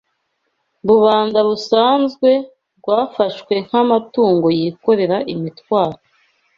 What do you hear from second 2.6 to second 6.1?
rwafashwe nk’amatungo yikorera imitwaro